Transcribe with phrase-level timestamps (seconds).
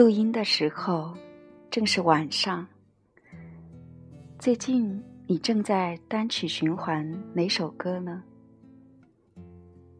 [0.00, 1.14] 录音的时候
[1.70, 2.66] 正是晚上。
[4.38, 8.22] 最近你正在单曲循环哪首歌呢？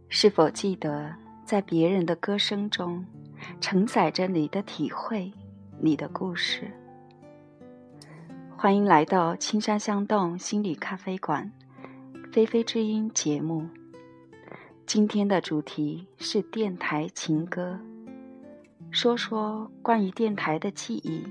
[0.09, 1.15] 是否记得
[1.45, 3.05] 在别人的歌声中
[3.61, 5.31] 承载着你的体会、
[5.79, 6.71] 你的故事？
[8.57, 11.53] 欢迎来到青山香洞心理咖啡馆
[12.33, 13.69] 《菲菲之音》节目。
[14.87, 17.79] 今天的主题是电台情歌，
[18.93, 21.25] 说说关于电台的记忆，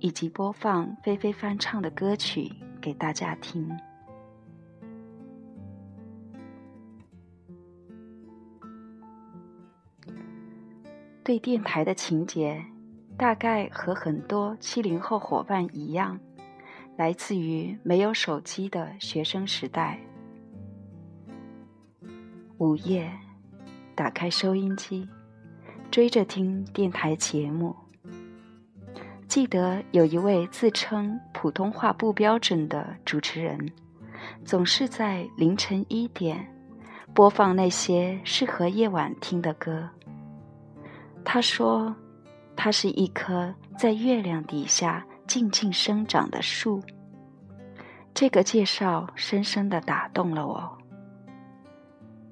[0.00, 3.70] 以及播放菲菲翻唱的歌曲给大家听。
[11.22, 12.64] 对电台的情节，
[13.16, 16.18] 大概和很多七零后伙伴一样，
[16.96, 20.00] 来自于没有手机的学生时代。
[22.58, 23.10] 午夜，
[23.94, 25.08] 打开收音机，
[25.96, 27.74] 追着听电台节目。
[29.26, 33.72] 记得有一位自称普通话不标准的主持人，
[34.44, 36.46] 总是在凌晨一点
[37.14, 39.88] 播放那些适合夜晚听的歌。
[41.24, 41.96] 他说
[42.54, 46.82] ：“他是一棵在月亮底下静静生长的树。”
[48.12, 50.76] 这个介绍深深的打动了我。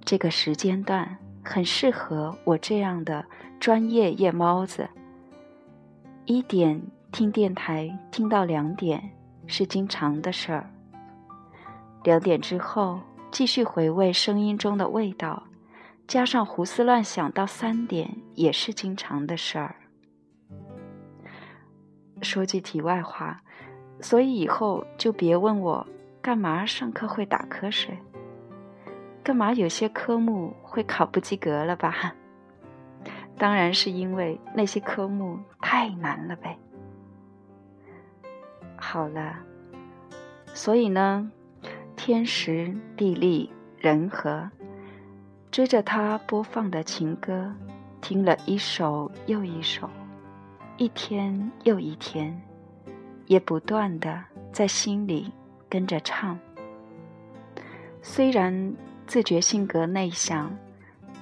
[0.04, 3.24] 这个时间段很适合我这样的
[3.60, 4.88] 专业夜猫子。
[6.24, 6.80] 一点
[7.12, 9.10] 听电台听到两点
[9.46, 10.70] 是经常的事儿。
[12.02, 13.00] 两点之后
[13.30, 15.42] 继续回味声音中的味道。
[16.06, 19.74] 加上胡思乱想到三点也是经常的事儿。
[22.20, 23.40] 说句题外话，
[24.00, 25.86] 所以以后就别问我
[26.20, 27.98] 干嘛上课会打瞌睡，
[29.24, 32.14] 干嘛有些科目会考不及格了吧？
[33.38, 36.56] 当然是因为那些科目太难了呗。
[38.76, 39.38] 好了，
[40.52, 41.30] 所以呢，
[41.96, 44.48] 天时地利人和。
[45.50, 47.54] 追着他播放的情歌，
[48.00, 49.88] 听了一首又一首，
[50.76, 52.36] 一天又一天，
[53.26, 54.20] 也不断的
[54.52, 55.32] 在心里
[55.68, 56.36] 跟着唱。
[58.02, 58.74] 虽然
[59.06, 60.54] 自觉性格内向，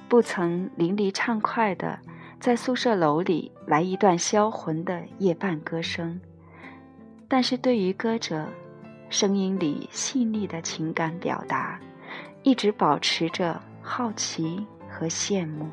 [0.07, 1.99] 不曾淋漓畅快的
[2.39, 6.19] 在宿舍楼里来一段销魂的夜半歌声，
[7.27, 8.47] 但是对于歌者
[9.09, 11.79] 声音里细腻的情感表达，
[12.41, 13.61] 一直保持着。
[13.85, 15.67] 好奇和羡慕，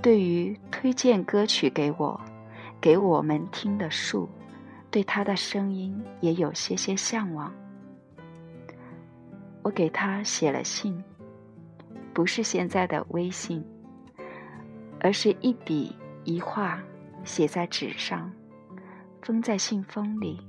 [0.00, 2.20] 对于推荐歌曲给我、
[2.80, 4.28] 给我们听的树，
[4.88, 7.52] 对他的声音也有些些向往。
[9.70, 11.02] 给他写了信，
[12.12, 13.64] 不是现在的微信，
[15.00, 15.94] 而是一笔
[16.24, 16.82] 一画
[17.24, 18.30] 写在纸上，
[19.22, 20.40] 封在信封里，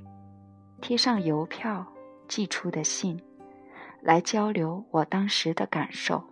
[0.82, 1.86] 贴上邮票
[2.28, 3.22] 寄出的信。
[4.04, 6.24] 来交流我当时的感受。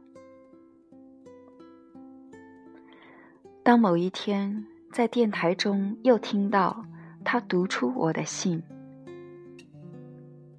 [3.61, 6.83] 当某一天在电台中又听到
[7.23, 8.63] 他读出我的信，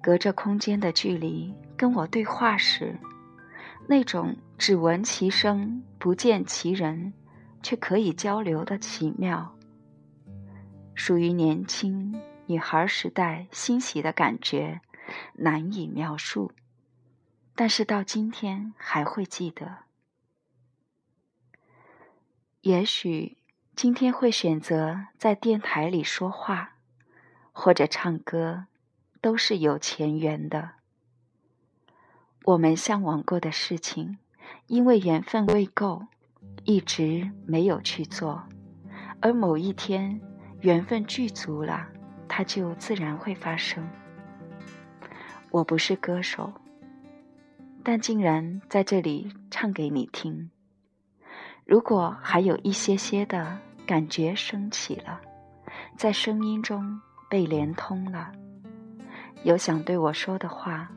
[0.01, 2.95] 隔着空间的距离跟我对话时，
[3.87, 7.11] 那种只闻其声不见其人，
[7.63, 9.57] 却可以交流的奇妙，
[10.93, 14.79] 属于年轻女孩时代欣喜的感觉，
[15.33, 16.51] 难以描述。
[17.55, 19.79] 但是到今天还会记得。
[22.61, 23.37] 也许
[23.75, 26.75] 今天会选择在电台里说话，
[27.51, 28.67] 或者唱歌，
[29.19, 30.80] 都是有前缘的。
[32.43, 34.17] 我们向往过的事情，
[34.67, 36.03] 因为缘分未够，
[36.65, 38.43] 一直没有去做。
[39.19, 40.19] 而某一天
[40.61, 41.87] 缘分具足了，
[42.27, 43.87] 它就自然会发生。
[45.51, 46.51] 我不是歌手。
[47.83, 50.49] 但竟然在这里唱给你听。
[51.65, 55.19] 如果还有一些些的感觉升起了，
[55.97, 58.31] 在声音中被连通了，
[59.43, 60.91] 有想对我说的话，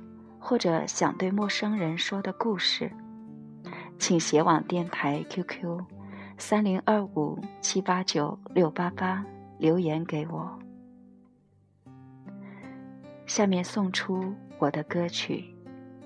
[0.47, 2.93] 或者想对陌生人说的故事，
[3.99, 5.81] 请写往电台 QQ
[6.37, 9.25] 三零二五七八九六八八
[9.59, 10.59] 留言给我。
[13.25, 15.43] 下面送出我的歌曲。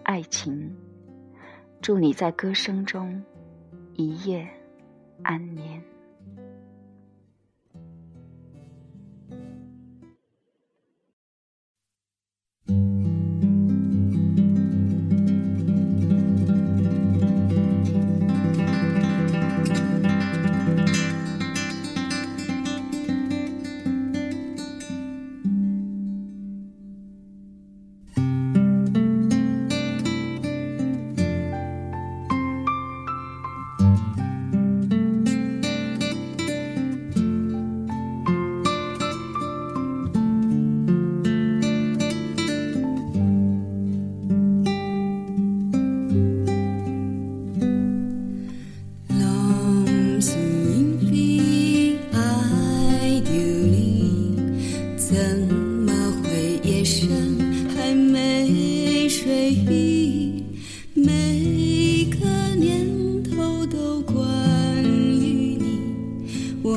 [0.05, 0.73] 爱情，
[1.83, 3.21] 祝你在歌声中
[3.95, 4.49] 一夜
[5.25, 5.83] 安眠。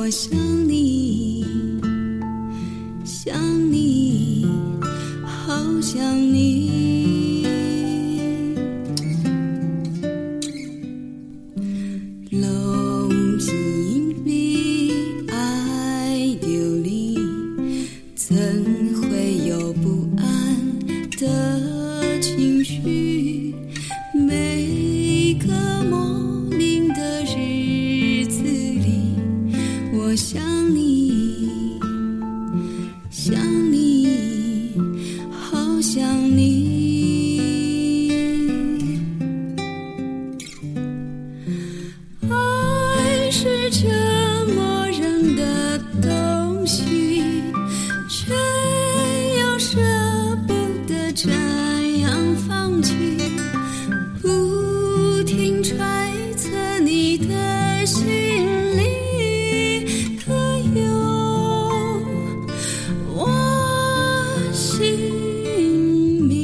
[0.04, 0.36] 我想
[0.68, 1.46] 你
[3.04, 3.32] 想
[3.70, 4.44] 你
[5.22, 7.46] 好想你。
[12.32, 13.38] 隆
[15.28, 16.18] 爱
[16.82, 17.16] 你
[55.62, 58.04] 揣测你的心
[58.76, 60.32] 里，可
[60.74, 60.82] 有
[63.14, 63.28] 我
[64.52, 64.84] 姓
[66.26, 66.42] 名？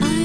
[0.00, 0.21] I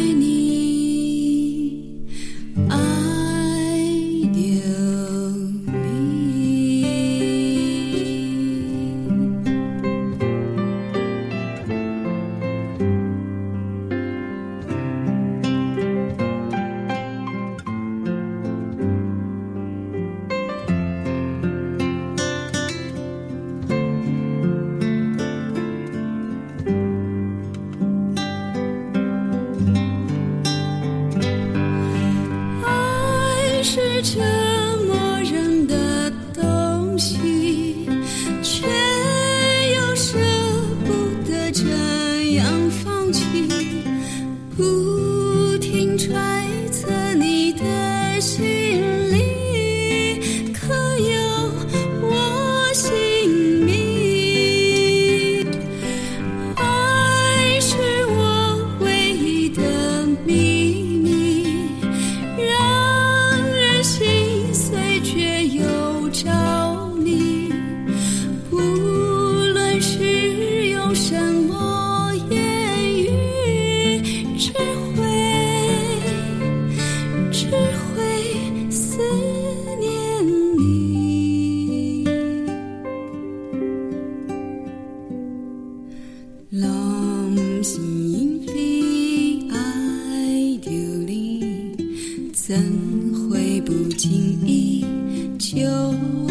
[95.55, 96.26] 秋。